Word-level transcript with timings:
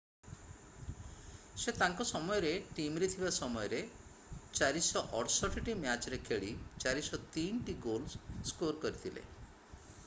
ସେ 1.63 1.73
ତାଙ୍କ 1.81 2.07
ସମୟରେ 2.11 2.53
ଟିମରେ 2.79 3.09
ଥିବା 3.11 3.33
ସମୟରେ 3.37 3.83
468 4.61 5.63
ଟି 5.69 5.77
ମ୍ୟାଚରେ 5.85 6.21
ଖେଳି 6.31 6.51
403ଟି 6.87 7.79
ଗୋଲ 7.87 8.17
ସ୍କୋର 8.55 8.83
କରିଥିଲେ 8.87 9.31